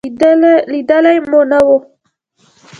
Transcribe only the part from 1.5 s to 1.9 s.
وه.